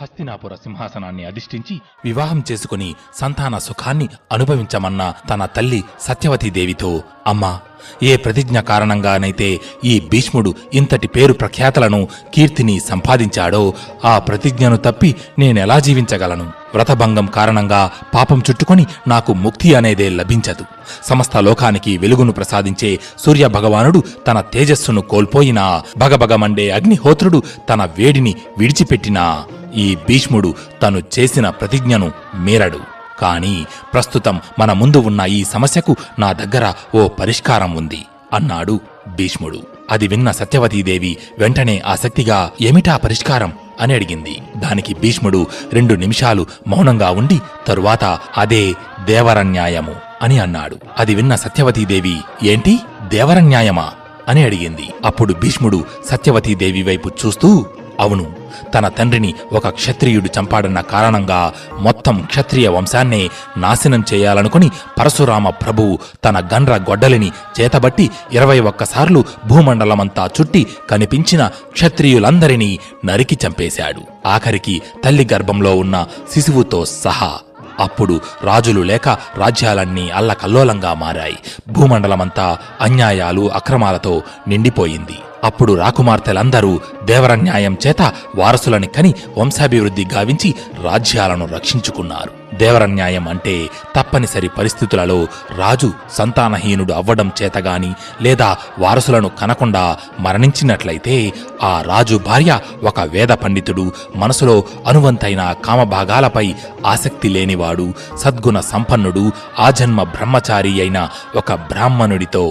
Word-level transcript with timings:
హస్తినాపుర 0.00 0.54
సింహాసనాన్ని 0.54 1.24
అధిష్ఠించి 1.24 1.80
వివాహం 2.04 2.42
చేసుకుని 2.52 2.94
సంతాన 3.20 3.58
సుఖాన్ని 3.58 4.08
అనుభవించమన్న 4.32 5.14
తన 5.30 5.46
తల్లి 5.46 5.84
సత్యవతీదేవితో 6.00 7.02
అమ్మా 7.26 7.58
ఏ 8.02 8.16
ప్రతిజ్ఞ 8.16 8.60
కారణంగానైతే 8.60 9.60
ఈ 9.84 10.00
భీష్ముడు 10.00 10.54
ఇంతటి 10.74 11.08
పేరు 11.08 11.32
ప్రఖ్యాతలను 11.32 12.08
కీర్తిని 12.34 12.80
సంపాదించాడో 12.80 13.74
ఆ 14.04 14.18
ప్రతిజ్ఞను 14.18 14.76
తప్పి 14.76 15.14
నేనెలా 15.38 15.78
జీవించగలను? 15.78 16.44
వ్రతభంగం 16.74 17.26
కారణంగా 17.26 17.90
పాపం 18.14 18.42
చుట్టుకొని 18.50 18.86
నాకు 19.08 19.32
ముక్తి 19.32 19.74
అనేదే 19.74 20.08
లభించదు. 20.08 20.64
సమస్త 21.04 21.36
లోకానికి 21.36 21.98
వెలుగును 21.98 22.32
ప్రసాదించే 22.32 23.00
సూర్య 23.18 23.46
భగవానుడు 23.48 24.02
తన 24.26 24.40
తేజస్సును 24.40 25.00
కోల్పోయినా 25.00 25.82
భగభగమండే 25.98 26.70
అగ్నిహోత్రుడు 26.70 27.42
తన 27.68 27.84
వేడిని 27.84 28.34
విడిచిపెట్టినా. 28.58 29.44
ఈ 29.74 29.96
భీష్ముడు 29.96 30.54
తను 30.82 31.02
చేసిన 31.18 31.48
ప్రతిజ్ఞను 31.48 32.12
మీరడు. 32.34 32.80
కాని 33.20 33.64
ప్రస్తుతం 33.92 34.40
మన 34.58 34.72
ముందు 34.72 34.96
ఉన్న 34.96 35.20
ఈ 35.20 35.44
సమస్యకు 35.44 35.96
నా 36.18 36.32
దగ్గర 36.32 36.72
ఓ 36.94 37.08
పరిష్కారం 37.08 37.76
ఉంది 37.76 38.04
అన్నాడు 38.32 38.80
భీష్ముడు. 39.08 39.60
అది 39.90 40.08
విన్న 40.08 40.30
సత్యవతీదేవి 40.30 41.16
వెంటనే 41.38 41.82
ఆసక్తిగా 41.86 42.50
ఏమిటా 42.60 42.96
పరిష్కారం? 42.96 43.52
అని 43.80 43.94
అడిగింది. 43.94 44.42
దానికి 44.56 44.94
భీష్ముడు 44.94 45.46
రెండు 45.72 45.94
నిమిషాలు 45.94 46.46
మౌనంగా 46.68 47.10
ఉండి 47.10 47.40
తరువాత 47.66 48.18
అదే 48.38 48.72
దేవరన్యాయము 49.04 49.94
అని 50.22 50.38
అన్నాడు. 50.38 50.76
అది 50.98 51.14
విన్న 51.14 51.34
సత్యవతీదేవి 51.34 52.18
ఏంటి? 52.42 52.78
దేవరన్యాయమా? 53.08 53.90
అని 54.28 54.42
అడిగింది. 54.42 54.90
అప్పుడు 55.04 55.34
భీష్ముడు 55.34 55.84
సత్యవతీదేవి 56.06 56.82
వైపు 56.82 57.10
చూస్తూ 57.26 57.66
అవును 58.00 58.32
తన 58.74 58.88
తండ్రిని 58.88 59.34
ఒక 59.52 59.68
క్షత్రియుడు 59.68 60.28
చంపాడన్న 60.38 60.80
కారణంగా 60.80 61.52
మొత్తం 61.80 62.22
క్షత్రియ 62.22 62.68
వంశాన్నే 62.68 63.30
నాశనం 63.56 64.04
చేయాలనుకుని 64.14 64.70
పరశురామ 65.00 65.50
ప్రభువు 65.50 65.98
తన 66.24 66.48
గండ్ర 66.54 66.74
గొడ్డలిని 66.74 67.32
చేతబట్టి 67.60 68.10
ఇరవై 68.32 68.60
ఒక్కసార్లు 68.60 69.24
భూమండలమంతా 69.46 70.30
చుట్టి 70.40 70.66
కనిపించిన 70.90 71.50
క్షత్రియులందరినీ 71.72 72.78
నరికి 73.04 73.38
చంపేశాడు. 73.46 74.28
ఆఖరికి 74.28 74.82
తల్లి 75.04 75.28
గర్భంలో 75.32 75.76
ఉన్న 75.76 76.06
శిశువుతో 76.32 76.84
సహా 76.84 77.38
అప్పుడు 77.80 78.20
రాజులు 78.42 78.80
లేక 78.80 79.08
రాజ్యాలన్నీ 79.08 80.10
అల్లకల్లోలంగా 80.10 80.94
మారాయి. 80.94 81.36
భూమండలమంతా 81.68 82.58
అన్యాయాలు 82.80 83.52
అక్రమాలతో 83.52 84.22
నిండిపోయింది. 84.48 85.18
అప్పుడు 85.44 85.72
రాకుమార్తెలందరూ 85.72 86.80
దేవరన్యాయం 87.04 87.76
చేత 87.86 88.02
వారసులని 88.36 88.86
కని 88.86 89.14
వంశాభివృద్ధి 89.38 90.04
గావించి 90.14 90.54
రాజ్యాలను 90.82 91.46
రక్షించుకున్నారు. 91.46 92.30
దేవరన్యాయం 92.54 93.28
అంటే 93.28 93.54
తప్పనిసరి 93.96 94.48
పరిస్థితులలో 94.48 95.28
రాజు 95.56 95.92
సంతానహీనుడు 96.10 96.92
అవ్వడం 96.92 97.32
చేతగాని 97.42 97.94
లేదా 98.22 98.56
వారసులను 98.78 99.28
కనకుండా 99.28 99.96
మరణించినట్లయితే 100.20 101.32
ఆ 101.62 101.82
రాజు 101.82 102.16
భార్య 102.16 102.60
ఒక 102.82 103.00
వేద 103.00 103.28
పండితుడు 103.28 103.92
మనసులో 104.16 104.64
అనువంతైన 104.86 105.54
కామభాగాలపై 105.64 106.54
ఆసక్తి 106.86 107.28
లేనివాడు 107.28 107.94
సద్గుణ 108.16 108.60
సంపన్నుడు 108.60 109.32
ఆజన్మ 109.58 110.02
బ్రహ్మచారి 110.02 110.80
అయిన 110.80 111.08
ఒక 111.36 111.52
బ్రాహ్మణుడితో 111.52 112.44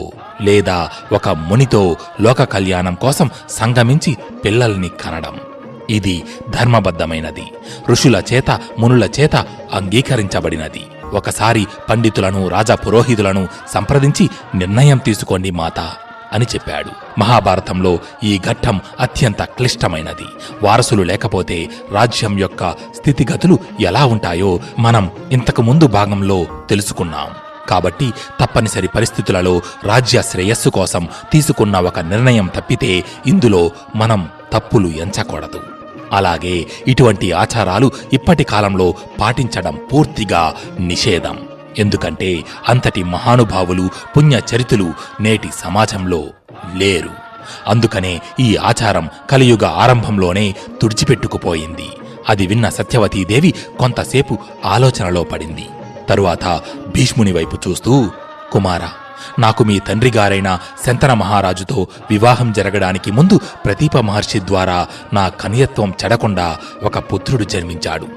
లేదా 0.43 0.89
ఒక 1.11 1.29
మునితో 1.29 1.95
లోక 2.21 2.43
కళ్యాణం 2.43 2.95
కోసం 2.95 3.29
సంగమించి 3.49 4.17
పిల్లల్ని 4.45 4.89
కనడం. 4.89 5.39
ఇది 5.89 6.23
ధర్మబద్ధమైనది. 6.49 7.43
ఋషుల 7.89 8.23
చేత 8.33 8.59
మునుల 8.79 9.09
చేత 9.19 9.35
అంగీకరించబడినది. 9.73 10.81
ఒకసారి 11.13 11.67
పండితులను 11.89 12.47
రాజా 12.47 12.75
పురోహితులను 12.75 13.47
సంప్రదించి 13.73 14.29
నిర్ణయం 14.55 14.97
తీసుకోండి 14.97 15.51
మాత 15.51 15.79
అని 16.33 16.45
చెప్పాడు. 16.45 17.19
మహాభారతంలో 17.19 17.99
ఈ 18.23 18.39
ఘట్టం 18.47 18.81
అత్యంత 18.99 19.43
క్లిష్టమైనది. 19.43 20.25
వారసులు 20.63 21.03
లేకపోతే 21.03 21.69
రాజ్యం 21.91 22.39
యొక్క 22.39 22.71
స్థితిగతులు 22.71 23.59
ఎలా 23.81 24.05
ఉంటాయో 24.05 24.59
మనం 24.79 25.11
ఇంతకు 25.31 25.61
ముందు 25.61 25.87
భాగంలో 25.87 26.45
తెలుసుకున్నాం. 26.69 27.52
కాబట్టి 27.69 28.13
తప్పనిసరి 28.39 28.87
పరిస్థితులలో 28.87 29.61
రాజ్య 29.83 30.21
శ్రేయస్సు 30.21 30.69
కోసం 30.69 31.07
తీసుకున్న 31.33 31.79
ఒక 31.79 31.99
నిర్ణయం 31.99 32.49
తప్పితే 32.55 33.03
ఇందులో 33.25 33.71
మనం 33.95 34.29
తప్పులు 34.53 34.87
ఎంచకూడదు. 34.87 35.61
అలాగే 36.11 36.65
ఇటువంటి 36.87 37.31
ఆచారాలు 37.31 37.91
ఇప్పటి 38.13 38.43
కాలంలో 38.43 38.93
పాటించడం 39.19 39.79
పూర్తిగా 39.93 40.55
నిషేధం. 40.79 41.39
ఎందుకంటే 41.77 42.43
అంతటి 42.69 43.03
మహానుభావులు 43.03 43.89
పుణ్యచరితులు 44.17 44.93
నేటి 45.21 45.49
సమాజంలో 45.55 46.23
లేరు. 46.75 47.09
అందుకనే 47.67 48.21
ఈ 48.39 48.57
ఆచారం 48.57 49.09
కలియుగ 49.29 49.65
ఆరంభంలోనే 49.65 50.55
తుడిచిపెట్టుకుపోయింది. 50.81 51.89
అది 52.29 52.47
విన్న 52.47 52.69
సత్యవతీదేవి 52.69 53.53
కొంతసేపు 53.79 54.37
ఆలోచనలో 54.65 55.23
పడింది. 55.23 55.65
తరువాత 56.09 56.61
భీష్ముని 56.87 57.31
వైపు 57.31 57.69
చూస్తూ 57.69 58.09
కుమారా 58.51 58.89
నాకు 59.39 59.63
మీ 59.63 59.79
తండ్రి 59.79 60.11
గారైన 60.11 60.59
శంతన 60.85 61.13
మహారాజుతో 61.13 61.87
వివాహం 62.09 62.51
జరగడానికి 62.51 63.11
ముందు 63.11 63.39
ప్రతీప 63.65 63.97
మహర్షి 63.97 64.39
ద్వారా 64.39 64.87
నా 65.13 65.27
కనియత్వం 65.27 65.93
చెడకుండా 66.03 66.57
ఒక 66.83 66.99
పుత్రుడు 66.99 67.43
జన్మించాడు. 67.43 68.07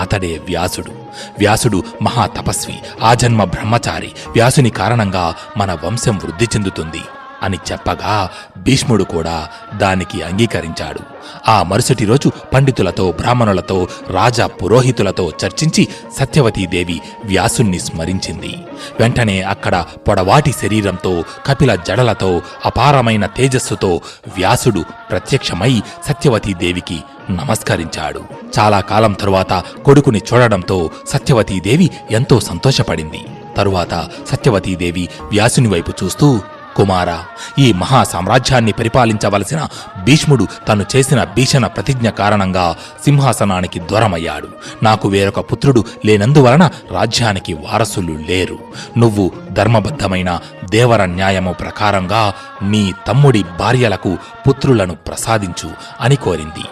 అతడే 0.00 0.40
వ్యాసుడు. 0.46 0.90
వ్యాసుడు 1.38 1.84
మహాతపస్వి 2.02 2.78
ఆజన్మ 3.02 3.44
బ్రహ్మచారి. 3.44 4.12
వ్యాసుని 4.28 4.70
కారణంగా 4.70 5.34
మన 5.56 5.76
వంశం 5.84 6.18
వృద్ధి 6.18 6.44
చెందుతుంది. 6.44 7.02
అని 7.44 7.58
చెప్పగా 7.72 8.30
భీష్ముడు 8.58 9.04
కూడా 9.04 9.48
దానికి 9.76 10.22
అంగీకరించాడు. 10.22 11.00
ఆ 11.48 11.62
మరుసటి 11.62 12.04
రోజు 12.04 12.30
పండితులతో 12.54 13.12
బ్రాహ్మణులతో 13.12 13.88
రాజా 14.10 14.46
పురోహితులతో 14.46 15.32
చర్చించి 15.44 15.88
సత్యవతీదేవి 16.18 17.00
వ్యాసుణ్ణి 17.24 17.78
స్మరించింది. 17.78 18.56
వెంటనే 19.00 19.42
అక్కడ 19.42 19.84
పొడవాటి 20.08 20.52
శరీరంతో 20.52 21.24
కపిల 21.46 21.74
జడలతో 21.74 22.42
అపారమైన 22.64 23.26
తేజస్సుతో 23.26 24.00
వ్యాసుడు 24.36 24.84
ప్రత్యక్షమై 25.10 25.82
సత్యవతీదేవికి 26.08 26.98
నమస్కరించాడు. 27.30 28.20
చాలా 28.58 28.80
కాలం 28.80 29.12
తరువాత 29.12 29.52
కొడుకుని 29.84 30.20
చూడడంతో 30.32 30.90
సత్యవతీదేవి 31.08 31.90
ఎంతో 32.10 32.40
సంతోషపడింది. 32.40 33.20
తరువాత 33.56 34.08
సత్యవతీదేవి 34.28 35.08
వ్యాసుని 35.22 35.68
వైపు 35.68 35.92
చూస్తూ 36.04 36.40
కుమారా 36.76 37.24
ఈ 37.58 37.72
మహా 37.72 38.04
సామ్రాజ్యాన్ని 38.04 38.72
పరిపాలించవలసిన 38.72 39.68
భీష్ముడు 40.04 40.46
తను 40.68 40.84
చేసిన 40.96 41.24
భీషణ 41.24 41.66
ప్రతిజ్ఞ 41.66 42.08
కారణంగా 42.08 42.76
సింహాసనానికి 43.04 43.80
దూరమయ్యాడు. 43.80 44.48
నాకు 44.82 45.08
వేరొక 45.08 45.52
పుత్రుడు 45.52 45.84
లేనందువలన 46.04 46.70
రాజ్యానికి 46.90 47.52
వారసులు 47.52 48.12
లేరు. 48.12 48.58
నువ్వు 48.96 49.32
ధర్మబద్ధమైన 49.50 50.40
దేవర 50.70 51.04
న్యాయము 51.04 51.52
ప్రకారంగా 51.52 52.34
నీ 52.62 52.94
తమ్ముడి 53.08 53.44
భార్యలకు 53.58 54.18
పుత్రులను 54.48 54.94
ప్రసాదించు 54.94 55.70
అని 56.00 56.16
కోరింది. 56.16 56.64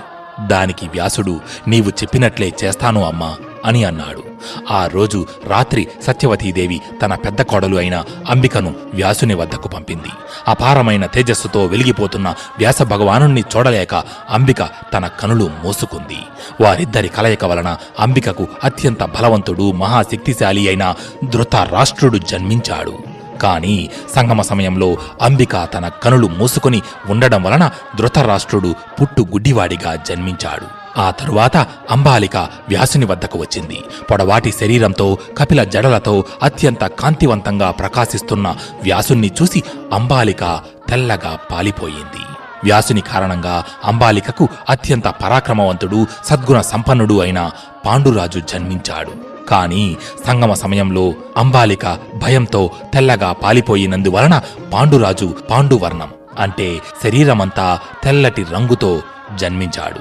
దానికి 0.46 0.86
వ్యాసుడు 0.86 1.40
నీవు 1.68 1.88
చెప్పినట్లే 1.88 2.52
చేస్తాను 2.64 3.04
అమ్మా 3.04 3.36
అని 3.64 3.84
అన్నాడు. 3.84 4.31
ఆ 4.70 4.86
రోజు 4.86 5.26
రాత్రి 5.46 5.88
సత్యవతీదేవి 6.02 6.80
తన 7.02 7.14
పెద్ద 7.14 7.42
కోడలు 7.42 7.76
అయిన 7.76 8.04
అంబికను 8.28 8.74
వ్యాసుని 8.94 9.34
వద్దకు 9.34 9.68
పంపింది. 9.68 10.12
అపారమైన 10.48 11.06
తేజస్సుతో 11.06 11.66
వెలిగిపోతున్న 11.66 12.34
వ్యాస 12.58 12.82
భగవానుణ్ణి 12.82 13.44
చూడలేక 13.56 13.94
అంబిక 14.30 14.62
తన 14.92 15.06
కనులు 15.06 15.50
మూసుకుంది. 15.64 16.18
వారిద్దరి 16.60 17.08
కలయిక 17.08 17.44
వలన 17.44 17.76
అంబికకు 17.98 18.48
అత్యంత 18.64 19.02
బలవంతుడు 19.02 19.72
మహాశక్తిశాలి 19.72 20.68
అయిన 20.68 20.94
ధృతరాష్ట్రుడు 21.24 22.18
జన్మించాడు. 22.18 23.21
కాని 23.40 23.90
సంగమ 24.16 24.42
సమయంలో 24.42 24.96
అంబిక 25.22 25.68
తన 25.74 25.88
కనులు 25.88 26.26
మూసుకుని 26.26 26.82
ఉండడం 27.08 27.42
వలన 27.42 27.70
ధృతరాష్ట్రుడు 27.96 28.74
పుట్టు 29.00 29.22
గుడ్డివాడిగా 29.22 29.94
జన్మించాడు. 29.94 30.82
ఆ 31.00 31.10
తరువాత 31.10 31.56
అంబాలిక 31.90 32.36
వ్యాసుని 32.36 33.04
వద్దకు 33.04 33.38
వచ్చింది. 33.38 33.84
పొడవాటి 34.10 34.52
శరీరంతో 34.52 35.18
కపిల 35.38 35.64
జడలతో 35.64 36.24
అత్యంత 36.42 36.84
కాంతివంతంగా 36.84 37.70
ప్రకాశిస్తున్న 37.70 38.56
వ్యాసుణ్ణి 38.82 39.30
చూసి 39.42 39.62
అంబాలిక 39.92 40.60
తెల్లగా 40.88 41.38
పాలిపోయింది. 41.52 42.24
వ్యాసుని 42.64 43.00
కారణంగా 43.00 43.64
అంబాలికకు 43.84 44.48
అత్యంత 44.70 45.08
పరాక్రమవంతుడు 45.08 46.06
సద్గుణ 46.24 46.60
సంపన్నుడు 46.60 47.20
అయిన 47.20 47.50
పాండురాజు 47.86 48.40
జన్మించాడు. 48.40 49.31
కాని 49.48 49.96
సంగమ 50.26 50.54
సమయంలో 50.54 51.14
అంబాలిక 51.36 51.98
భయంతో 52.14 52.70
తెల్లగా 52.94 53.32
పాలిపోయినందువలన 53.32 54.42
పాండురాజు 54.72 55.34
పాండువర్ణం 55.50 56.10
అంటే 56.38 56.80
శరీరమంతా 57.02 57.80
తెల్లటి 58.04 58.46
రంగుతో 58.52 59.02
జన్మించాడు. 59.34 60.00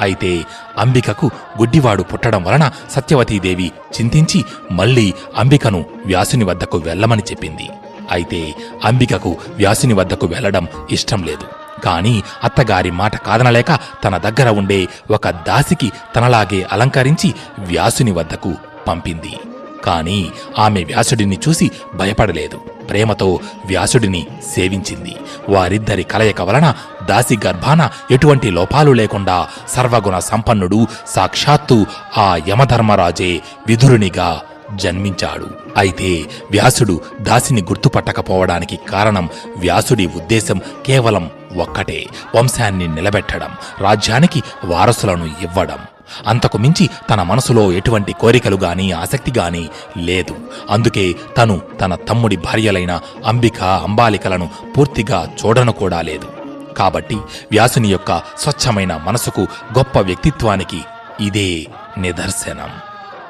అయితే 0.00 0.44
అంబికకు 0.78 1.26
గుడ్డివాడు 1.58 2.02
పుట్టడం 2.02 2.44
వలన 2.44 2.72
సత్యవతీదేవి 2.90 3.72
చింతించి 3.96 4.44
మళ్ళీ 4.72 5.14
అంబికను 5.36 5.84
వ్యాసుని 6.06 6.44
వద్దకు 6.44 6.78
వెళ్ళమని 6.78 7.22
చెప్పింది. 7.30 7.68
అయితే 8.10 8.54
అంబికకు 8.84 9.36
వ్యాసుని 9.56 9.94
వద్దకు 9.94 10.26
వెళ్ళడం 10.26 10.68
ఇష్టం 10.90 11.22
లేదు. 11.22 11.46
కాని 11.84 12.22
అత్తగారి 12.44 12.90
మాట 12.90 13.16
కాదనలేక 13.16 13.78
తన 14.04 14.16
దగ్గర 14.16 14.48
ఉండే 14.50 14.86
ఒక 15.10 15.28
దాసికి 15.28 15.92
తనలాగే 16.16 16.66
అలంకరించి 16.72 17.34
వ్యాసుని 17.58 18.12
వద్దకు 18.12 18.54
పంపింది. 18.88 19.36
కానీ 19.84 20.32
ఆమె 20.58 20.84
వ్యాసుడిని 20.84 21.38
చూసి 21.48 21.70
భయపడలేదు. 21.94 22.56
ప్రేమతో 22.56 23.38
వ్యాసుడిని 23.66 24.26
సేవించింది. 24.54 25.16
వారిద్దరి 25.48 26.02
కలయిక 26.02 26.42
వలన 26.42 26.74
దాసి 27.08 27.38
గర్భాన 27.46 27.90
ఎటువంటి 28.10 28.50
లోపాలు 28.50 28.92
లేకుండా 28.92 29.48
సర్వగుణ 29.68 30.18
సంపన్నుడు 30.18 30.86
సాక్షాత్తు 31.06 31.86
ఆ 32.18 32.38
యమధర్మరాజే 32.48 33.40
విధురునిగా 33.66 34.42
జన్మించాడు. 34.74 35.46
అయితే 35.76 36.24
వ్యాసుడు 36.50 37.00
దాసిని 37.20 37.62
గుర్తుపట్టకపోవడానికి 37.62 38.76
కారణం 38.76 39.28
వ్యాసుడి 39.56 40.06
ఉద్దేశం 40.06 40.60
కేవలం 40.86 41.30
ఒక్కటే. 41.56 42.06
వంశాన్ని 42.36 42.88
నిలబెట్టడం 42.88 43.50
రాజ్యానికి 43.80 44.42
వారసులను 44.64 45.24
ఇవ్వడం. 45.24 45.78
అంతకు 46.26 46.58
మించి 46.58 46.90
తన 47.10 47.22
మనసులో 47.22 47.72
ఎటువంటి 47.72 48.12
కోరికలు 48.12 48.56
గాని 48.56 48.92
ఆసక్తి 48.92 49.32
గాని 49.38 49.68
లేదు. 49.96 50.36
అందుకే 50.70 51.14
తను 51.38 51.60
తన 51.80 51.94
తమ్ముడి 51.94 52.36
భార్యలైన 52.36 53.00
అంబిక 53.26 53.62
అంబాలికలను 53.62 54.50
పూర్తిగా 54.78 55.28
చూడను 55.46 55.72
కూడా 55.72 56.02
లేదు. 56.02 56.28
కాబట్టి 56.74 57.14
వ్యాసుని 57.50 57.88
యొక్క 57.88 58.22
స్వచ్ఛమైన 58.38 59.00
మనసుకు 59.04 59.40
గొప్ప 59.78 59.98
వ్యక్తిత్వానికి 59.98 60.80
ఇదే 61.20 61.66
నిదర్శనం. 61.98 62.70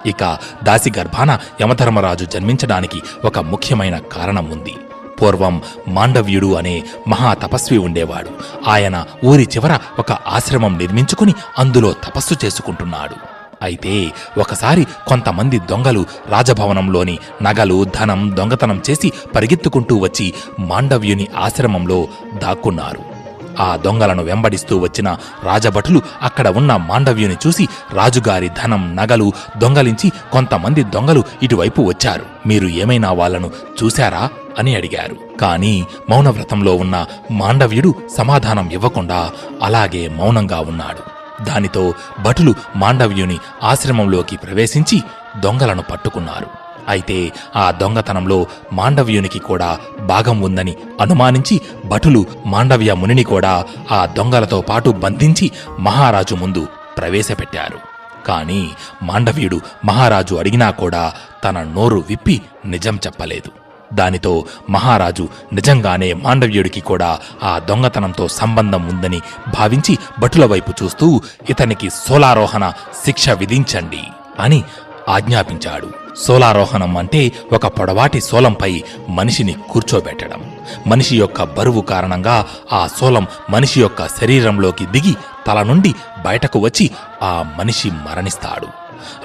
ఇక 0.07 0.39
దాసి 0.63 0.93
గర్భాన 0.99 1.39
యమధర్మరాజు 1.61 2.25
జన్మించడానికి 2.25 3.03
ఒక 3.25 3.39
ముఖ్యమైన 3.39 3.99
కారణం 3.99 4.51
ఉంది. 4.51 4.75
పూర్వం 5.23 5.63
మాండవ్యుడు 5.89 6.55
అనే 6.55 6.85
మహా 7.09 7.35
తపస్వి 7.35 7.79
ఉండేవాడు. 7.79 8.29
ఆయన 8.69 9.05
ఊరి 9.25 9.43
చివర 9.43 9.79
ఒక 9.99 10.13
ఆశ్రమం 10.13 10.79
నిర్మించుకుని 10.79 11.35
అందులో 11.59 11.93
తపస్సు 11.93 12.35
చేసుకుంటున్నాడు. 12.45 13.35
అయితే 13.63 14.13
ఒకసారి 14.39 14.87
కొంతమంది 15.07 15.59
దొంగలు 15.59 16.07
రాజభవనంలోని 16.29 17.19
నగలు 17.43 17.85
ధనం 17.85 18.37
దొంగతనం 18.37 18.83
చేసి 18.91 19.13
పరిగెత్తుకుంటూ 19.35 19.97
వచ్చి 19.99 20.35
మాండవ్యుని 20.61 21.29
ఆశ్రమంలో 21.37 22.09
దాక్కున్నారు. 22.35 23.14
ఆ 23.59 23.77
దొంగలను 23.77 24.23
వెంబడిస్తూ 24.23 24.79
వచ్చిన 24.79 25.17
రాజభటులు 25.43 26.03
అక్కడ 26.23 26.49
ఉన్న 26.49 26.77
మాండవ్యుని 26.77 27.37
చూసి 27.47 27.69
రాజుగారి 27.93 28.49
ధనం 28.49 28.97
నగలు 28.97 29.33
దొంగలించి 29.57 30.13
కొంతమంది 30.33 30.83
దొంగలు 30.83 31.25
ఇటువైపు 31.43 31.83
వచ్చారు. 31.83 32.23
మీరు 32.47 32.67
ఏమైనా 32.67 33.13
వాళ్ళను 33.13 33.51
చూశారా? 33.85 34.29
అని 34.59 34.77
అడిగారు. 34.77 35.39
కాని 35.39 35.85
మౌనవ్రతంలో 36.11 36.75
ఉన్న 36.75 37.07
మాండవ్యుడు 37.31 37.95
సమాధానం 38.19 38.71
ఇవ్వకుండా 38.71 39.31
అలాగే 39.63 40.09
మౌనంగా 40.09 40.61
ఉన్నాడు. 40.61 41.15
దానితో 41.45 41.95
భటులు 42.21 42.55
మాండవ్యుని 42.77 43.39
ఆశ్రమంలోకి 43.63 44.37
ప్రవేశించి 44.37 45.03
దొంగలను 45.41 45.83
పట్టుకున్నారు. 45.83 46.64
అయితే 46.89 47.33
ఆ 47.57 47.71
దొంగతనంలో 47.71 48.47
మాండవ్యునికి 48.73 49.39
కూడా 49.39 49.79
భాగం 50.07 50.41
ఉందని 50.41 50.75
అనుమానించి 51.01 51.61
భటులు 51.85 52.27
మాండవ్య 52.47 52.93
మునిని 52.95 53.25
కూడా 53.25 53.65
ఆ 53.93 54.07
దొంగలతో 54.07 54.61
పాటు 54.61 54.91
బంధించి 54.91 55.51
మహారాజు 55.79 56.35
ముందు 56.35 56.67
ప్రవేశపెట్టారు. 56.99 57.79
కాని 58.27 58.69
మాండవ్యుడు 59.03 59.61
మహారాజు 59.85 60.35
అడిగినా 60.35 60.71
కూడా 60.71 61.13
తన 61.45 61.63
నోరు 61.63 62.05
విప్పి 62.09 62.43
నిజం 62.67 62.97
చెప్పలేదు. 62.97 63.51
దానితో 63.95 64.45
మహారాజు 64.71 65.29
నిజంగానే 65.53 66.13
మాండవ్యుడికి 66.13 66.81
కూడా 66.81 67.19
ఆ 67.43 67.59
దొంగతనంతో 67.59 68.29
సంబంధం 68.29 68.89
ఉందని 68.89 69.21
భావించి 69.59 69.99
భటుల 70.19 70.45
వైపు 70.45 70.73
చూస్తూ 70.83 71.21
ఇతనికి 71.51 71.91
సోలారోహణ 71.91 72.73
శిక్ష 73.05 73.31
విధించండి 73.31 74.03
అని 74.41 74.65
ఆజ్ఞాపించాడు. 75.09 75.91
సోలారోహణం 76.17 76.97
అంటే 76.97 77.33
ఒక 77.53 77.67
పొడవాటి 77.67 78.21
సోలంపై 78.21 78.85
మనిషిని 79.09 79.55
కూర్చోబెట్టడం. 79.71 80.51
మనిషి 80.87 81.17
యొక్క 81.17 81.43
బరువు 81.43 81.81
కారణంగా 81.81 82.47
ఆ 82.73 82.89
సోలం 83.01 83.27
మనిషి 83.51 83.81
యొక్క 83.81 84.07
శరీరంలోకి 84.07 84.87
దిగి 84.87 85.15
తల 85.47 85.63
నుండి 85.63 85.95
బయటకు 86.25 86.59
వచ్చి 86.59 86.91
ఆ 87.23 87.45
మనిషి 87.57 87.91
మరణిస్తాడు. 87.91 88.67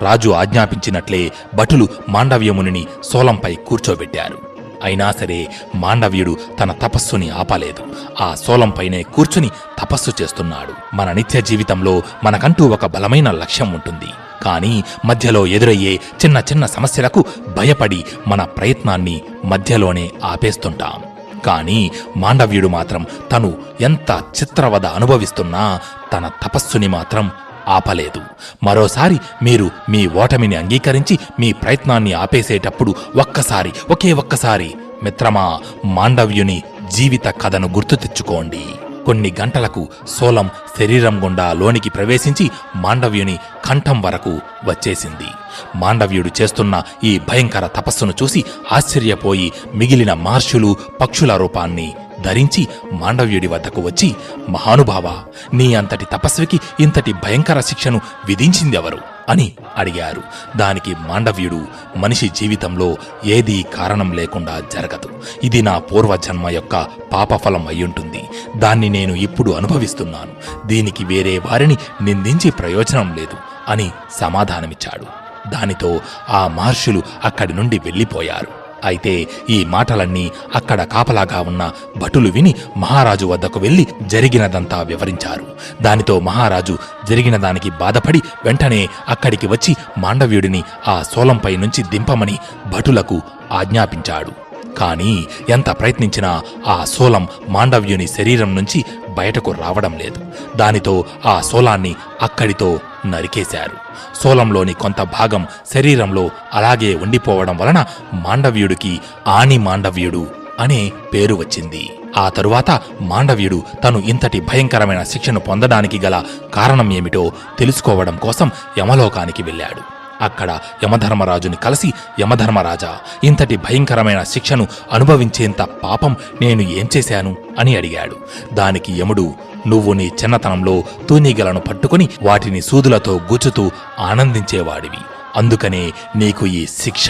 రాజు 0.04 0.30
ఆజ్ఞాపించినట్లే 0.30 1.32
భటులు 1.56 1.88
మాండవ్యమునిని 2.10 2.88
సోలంపై 3.04 3.56
కూర్చోబెట్టారు. 3.56 4.50
అయినా 4.84 5.12
సరే 5.12 5.48
మాండవ్యుడు 5.76 6.38
తన 6.60 6.72
తపస్సుని 6.72 7.30
ఆపలేదు. 7.30 7.86
ఆ 8.24 8.36
సోలంపైనే 8.36 9.04
కూర్చుని 9.04 9.50
తపస్సు 9.80 10.12
చేస్తున్నాడు. 10.22 10.96
మన 10.96 11.12
నిత్య 11.12 11.42
జీవితంలో 11.42 12.02
మనకంటూ 12.24 12.68
ఒక 12.68 12.86
బలమైన 12.86 13.32
లక్ష్యం 13.32 13.74
ఉంటుంది. 13.74 14.10
కానీ 14.42 14.84
మధ్యలో 15.06 15.48
ఎదురయ్యే 15.48 15.94
చిన్న 15.96 16.38
చిన్న 16.38 16.66
సమస్యలకు 16.66 17.26
భయపడి 17.58 18.06
మన 18.28 18.44
ప్రయత్నాన్ని 18.44 19.22
మధ్యలోనే 19.46 20.12
ఆపేస్తుంటాం. 20.24 21.04
కానీ 21.46 21.92
మాండవ్యుడు 22.18 22.68
మాత్రం 22.68 23.06
తను 23.32 23.58
ఎంత 23.82 24.24
చిత్రవద 24.42 24.86
అనుభవిస్తున్నా 24.86 25.80
తన 26.14 26.32
తపస్సుని 26.44 26.88
మాత్రం 26.88 27.32
ఆపలేదు. 27.68 28.22
మరోసారి 28.64 29.20
మీరు 29.44 29.70
మీ 29.90 30.08
ఓటమిని 30.08 30.56
అంగీకరించి 30.56 31.20
మీ 31.40 31.52
ప్రయత్నాన్ని 31.52 32.14
ఆపేసేటప్పుడు 32.14 32.96
ఒక్కసారి 33.16 33.74
ఒకే 33.90 34.14
ఒక్కసారి 34.14 34.76
మిత్రమా 35.04 35.60
మాండవ్యుని 35.86 36.64
జీవిత 36.92 37.28
కథను 37.28 37.68
గుర్తు 37.68 37.96
తెచ్చుకోండి. 37.96 38.66
కొన్ని 39.10 39.34
గంటలకు 39.42 39.88
సోలం 40.08 40.50
శరీరం 40.80 41.24
గుండా 41.24 41.54
లోనికి 41.54 41.90
ప్రవేశించి 41.90 42.52
మాండవ్యుని 42.76 43.40
కంఠం 43.66 44.02
వరకు 44.02 44.40
వచ్చేసింది. 44.66 45.28
మాండవ్యుడు 45.76 46.30
చేస్తున్న 46.42 46.84
ఈ 47.04 47.20
భయంకర 47.30 47.68
తపస్సును 47.68 48.14
చూసి 48.24 48.44
ఆశ్చర్యపోయి 48.72 49.54
మిగిలిన 49.74 50.14
మహర్షులు 50.14 50.76
పక్షుల 51.02 51.38
రూపాన్ని 51.38 51.96
ధరించి 52.22 52.68
మాండవ్యుడి 52.94 53.48
వద్దకు 53.48 53.82
వచ్చి 53.82 54.16
మహానుభావ 54.50 55.24
నీ 55.54 55.76
అంతటి 55.76 56.06
తపస్వికి 56.12 56.60
ఇంతటి 56.80 57.14
భయంకర 57.14 57.60
శిక్షను 57.60 58.02
విధించిందెవరు? 58.26 58.98
అని 59.30 59.52
అడిగారు. 59.78 60.22
దానికి 60.58 60.96
మాండవ్యుడు 61.08 61.66
మనిషి 61.98 62.30
జీవితంలో 62.30 62.98
ఏదీ 63.26 63.66
కారణం 63.78 64.12
లేకుండా 64.12 64.62
జరగదు. 64.74 65.10
ఇది 65.44 65.62
నా 65.62 65.80
పూర్వజన్మ 65.80 66.50
యొక్క 66.50 66.88
పాపఫలం 67.14 67.68
అయ్యుంటుంది. 67.68 68.24
దాన్ని 68.58 68.90
నేను 68.90 69.14
ఇప్పుడు 69.14 69.52
అనుభవిస్తున్నాను. 69.52 70.68
దీనికి 70.68 71.06
వేరే 71.06 71.38
వారిని 71.38 71.78
నిందించి 72.02 72.52
ప్రయోజనం 72.52 73.16
లేదు 73.18 73.38
అని 73.68 73.92
సమాధానమిచ్చాడు. 74.20 75.06
దానితో 75.50 76.00
ఆ 76.30 76.48
మహర్షులు 76.48 77.02
అక్కడి 77.24 77.54
నుండి 77.54 77.80
వెళ్ళిపోయారు. 77.80 78.60
అయితే 78.84 79.28
ఈ 79.50 79.66
మాటలన్నీ 79.66 80.32
అక్కడ 80.56 80.84
కాపలాగా 80.84 81.42
ఉన్న 81.42 81.72
భటులు 81.98 82.30
విని 82.30 82.56
మహారాజు 82.78 83.26
వద్దకు 83.26 83.60
వెళ్ళి 83.60 83.88
జరిగినదంతా 84.02 84.82
వివరించారు. 84.82 85.46
దానితో 85.82 86.20
మహారాజు 86.20 86.78
జరిగిన 87.10 87.38
దానికి 87.38 87.70
బాధపడి 87.70 88.22
వెంటనే 88.46 88.90
అక్కడికి 89.08 89.48
వచ్చి 89.48 89.76
మాండవ్యుడిని 89.98 90.64
ఆ 90.88 91.04
సోలంపై 91.14 91.56
నుంచి 91.56 91.84
దింపమని 91.84 92.40
భటులకు 92.74 93.22
ఆజ్ఞాపించాడు. 93.52 94.49
కానీ 94.80 95.28
ఎంత 95.50 95.70
ప్రయత్నించినా 95.70 96.42
ఆ 96.68 96.86
సోలం 96.86 97.28
మాండవ్యుని 97.50 98.08
శరీరం 98.08 98.56
నుంచి 98.56 98.86
బయటకు 99.10 99.52
రావడం 99.52 99.98
లేదు. 99.98 100.22
దానితో 100.56 101.06
ఆ 101.26 101.42
సోలాన్ని 101.42 101.96
అక్కడితో 102.22 102.80
నరికేశారు. 103.06 103.90
సోలంలోని 104.24 104.74
కొంత 104.74 105.02
భాగం 105.02 105.48
శరీరంలో 105.74 106.30
అలాగే 106.54 106.96
ఉండిపోవడం 106.96 107.58
వలన 107.58 107.86
మాండవ్యుడికి 108.14 109.00
ఆని 109.28 109.58
మాండవ్యుడు 109.58 110.28
అనే 110.60 110.92
పేరు 111.14 111.36
వచ్చింది. 111.36 111.90
ఆ 112.18 112.30
తరువాత 112.30 112.82
మాండవ్యుడు 113.02 113.64
తను 113.84 114.00
ఇంతటి 114.00 114.40
భయంకరమైన 114.40 115.04
శిక్షను 115.04 115.40
పొందడానికి 115.40 116.00
గల 116.00 116.24
కారణం 116.54 116.94
ఏమిటో 116.94 117.32
తెలుసుకోవడం 117.60 118.18
కోసం 118.18 118.52
యమలోకానికి 118.78 119.44
వెళ్ళాడు. 119.44 119.99
అక్కడ 120.22 120.60
యమధర్మరాజుని 120.84 121.56
కలిసి 121.56 121.94
యమధర్మరాజా 122.20 122.98
ఇంతటి 123.24 123.56
భయంకరమైన 123.56 124.24
శిక్షను 124.24 124.68
అనుభవించేంత 124.92 125.62
పాపం 125.62 126.16
నేను 126.42 126.62
ఏం 126.62 126.88
చేశాను? 126.98 127.36
అని 127.60 127.78
అడిగాడు. 127.78 128.16
దానికి 128.54 129.00
యముడు 129.00 129.34
నువ్వు 129.68 129.94
నీ 129.94 130.12
చిన్నతనంలో 130.24 130.84
తూనీగలను 131.10 131.60
పట్టుకుని 131.60 132.10
వాటిని 132.22 132.62
సూదులతో 132.62 133.20
గుచ్చుతూ 133.32 133.72
ఆనందించేవాడివి. 134.00 134.98
అందుకనే 135.36 135.94
నీకు 136.16 136.46
ఈ 136.46 136.66
శిక్ష 136.66 137.10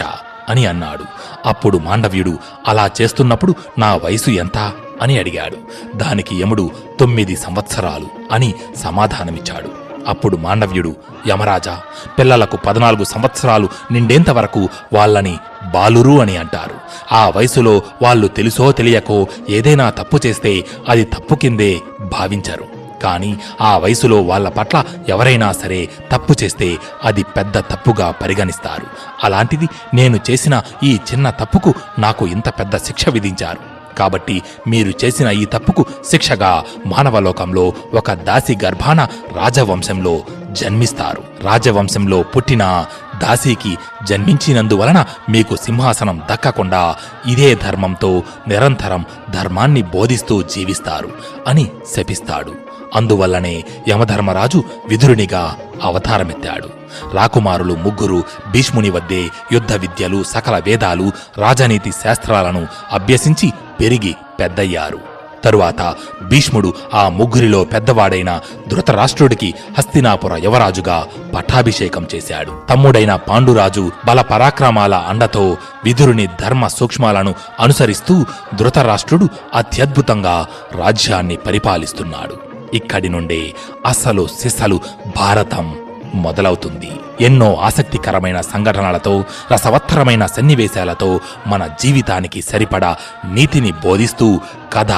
అని 0.49 0.65
అన్నాడు. 0.65 1.05
అప్పుడు 1.45 1.77
మాండవ్యుడు 1.77 2.37
అలా 2.67 2.89
చేస్తున్నప్పుడు 3.01 3.55
నా 3.77 3.95
వయసు 3.95 4.29
ఎంత 4.29 4.73
అని 5.01 5.19
అడిగాడు. 5.19 5.57
దానికి 5.97 6.41
యముడు 6.41 6.71
తొమ్మిది 6.99 7.35
సంవత్సరాలు 7.35 8.07
అని 8.31 8.53
సమాధానమిచ్చాడు. 8.75 9.88
అప్పుడు 10.07 10.37
మాండవ్యుడు 10.37 10.95
యమరాజా 11.27 11.79
పిల్లలకు 12.19 12.57
పద్నాలుగు 12.57 13.03
సంవత్సరాలు 13.03 13.69
నిండేంత 13.91 14.29
వరకు 14.29 14.69
వాళ్ళని 14.93 15.37
బాలురు 15.73 16.21
అని 16.21 16.37
అంటారు. 16.37 16.75
ఆ 17.15 17.29
వయసులో 17.29 17.81
వాళ్ళు 18.01 18.27
తెలుసో 18.27 18.71
తెలియకో 18.71 19.27
ఏదైనా 19.49 19.89
తప్పు 19.89 20.19
చేస్తే 20.25 20.65
అది 20.89 21.03
తప్పు 21.03 21.35
కిందే 21.35 21.79
భావించరు. 22.01 22.79
కానీ 23.03 23.39
ఆ 23.61 23.77
వయసులో 23.77 24.21
వాళ్ళ 24.21 24.49
పట్ల 24.49 24.83
ఎవరైనా 25.09 25.51
సరే 25.51 25.89
తప్పు 26.11 26.43
చేస్తే 26.43 26.77
అది 27.03 27.23
పెద్ద 27.23 27.57
తప్పుగా 27.57 28.11
పరిగణిస్తారు. 28.11 28.85
అలాంటిది 29.23 29.69
నేను 29.93 30.19
చేసిన 30.29 30.61
ఈ 30.83 30.99
చిన్న 31.13 31.29
తప్పుకు 31.29 31.73
నాకు 31.99 32.27
ఇంత 32.27 32.49
పెద్ద 32.49 32.77
శిక్ష 32.77 33.09
విధించారు. 33.09 33.78
కాబట్టి 33.97 34.41
మీరు 34.67 34.93
చేసిన 35.05 35.27
ఈ 35.27 35.45
తప్పుకు 35.45 35.85
శిక్షగా 36.05 36.63
మానవలోకంలో 36.85 37.73
ఒక 37.93 38.13
దాసి 38.13 38.57
గర్భాన 38.65 39.07
రాజవంశంలో 39.35 40.23
జన్మిస్తారు. 40.51 41.23
రాజవంశంలో 41.43 42.23
పుట్టిన 42.23 42.85
దాసీకి 43.23 43.77
జన్మించినందువలన 44.07 45.05
మీకు 45.29 45.55
సింహాసనం 45.55 46.21
దక్కకుండా 46.31 46.95
ఇదే 47.27 47.55
ధర్మంతో 47.55 48.23
నిరంతరం 48.47 49.05
ధర్మాన్ని 49.31 49.81
బోధిస్తూ 49.81 50.41
జీవిస్తారు 50.41 51.09
అని 51.47 51.71
శపిస్తాడు. 51.95 52.68
అందువల్లనే 52.95 53.63
యమధర్మరాజు 53.87 54.63
విదురునిగా 54.89 55.55
అవతారమెత్తాడు. 55.83 56.69
రాకుమారులు 57.15 57.73
ముగ్గురు 57.73 58.23
భీష్ముని 58.51 58.89
వద్దే 58.89 59.29
యుద్ధ 59.51 59.73
విద్యలు 59.73 60.23
సకల 60.23 60.61
వేదాలు 60.65 61.11
రాజనీతి 61.37 61.91
శాస్త్రాలను 61.91 62.67
అభ్యసించి 62.91 63.53
పెరిగి 63.79 64.15
పెద్దయ్యారు. 64.39 64.99
తరువాత 65.43 65.95
భీష్ముడు 66.21 66.73
ఆ 66.93 67.09
ముగ్గురిలో 67.09 67.63
పెద్దవాడైన 67.63 68.41
ధృతరాష్ట్రుడికి 68.67 69.53
హస్తినాపుర 69.77 70.35
యువరాజుగా 70.35 71.07
పట్టాభిషేకం 71.35 72.07
చేశాడు. 72.15 72.51
తమ్ముడైన 72.69 73.15
పాండురాజు 73.15 73.91
బల 74.07 74.21
పరాక్రమాల 74.21 74.95
అండతో 74.95 75.57
విదురుని 75.83 76.27
ధర్మ 76.41 76.67
సూక్ష్మాలను 76.67 77.35
అనుసరిస్తూ 77.59 78.25
ధృతరాష్ట్రుడు 78.55 79.27
అత్యద్భుతంగా 79.53 80.47
రాజ్యాన్ని 80.75 81.35
పరిపాలిస్తున్నాడు. 81.35 82.48
ఇక్కడి 82.73 83.09
నుండే 83.09 83.53
అసలు 83.85 84.27
సిసలు 84.27 84.79
భారతం 85.17 85.75
మొదలవుతుంది. 86.13 86.91
ఎన్నో 87.21 87.55
ఆసక్తికరమైన 87.55 88.41
సంఘటనలతో 88.41 89.23
రసవత్తరమైన 89.53 90.25
సన్నివేశాలతో 90.25 91.19
మన 91.47 91.67
జీవితానికి 91.67 92.41
సరిపడా 92.41 92.97
నీతిని 93.25 93.71
బోధిస్తూ 93.71 94.39
కథ 94.73 94.91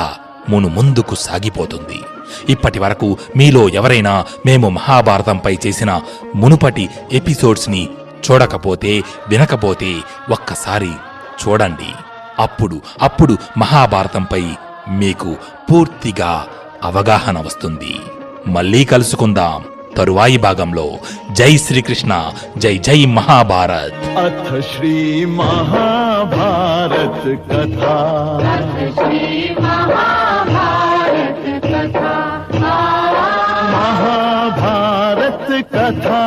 మును 0.49 0.67
ముందుకు 0.67 1.15
సాగిపోతుంది. 1.15 1.99
ఇప్పటి 2.49 2.79
వరకు 2.79 3.17
మీలో 3.35 3.69
ఎవరైనా 3.69 4.25
మేము 4.45 4.69
మహాభారతంపై 4.69 5.57
చేసిన 5.67 6.01
మునుపటి 6.35 6.89
ఎపిసోడ్స్ని 7.11 7.89
చూడకపోతే 8.31 9.03
వినకపోతే 9.27 9.95
ఒక్కసారి 10.29 10.91
చూడండి. 11.41 11.93
అప్పుడు 12.39 12.81
అప్పుడు 13.01 13.37
మహాభారతంపై 13.57 14.43
మీకు 14.89 15.35
పూర్తిగా 15.71 16.45
అవగాహన 16.82 17.38
వస్తుంది 17.46 17.94
మళ్ళీ 18.54 18.82
కలుసుకుందాం 18.84 19.60
తరువాయి 19.96 20.38
భాగంలో 20.38 20.86
జై 21.38 21.52
శ్రీకృష్ణ 21.64 22.12
జై 22.64 22.74
జై 22.88 23.00
మహాభారత్ 23.16 24.02
अथ 24.18 24.46
श्री 24.68 24.96
महाभारत 25.38 27.18
कथा 27.48 27.96
महाभारत 29.66 31.42
कथा 31.66 32.14
महाभारत 33.74 35.48
कथा 35.74 36.22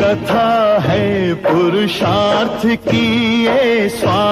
कथा 0.00 0.46
है 0.80 1.34
पुरुषार्थ 1.44 2.66
की 2.84 3.06
ये 3.44 3.88
स्वार्थ 3.90 4.31